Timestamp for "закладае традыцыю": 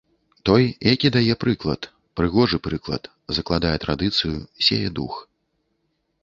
3.39-4.35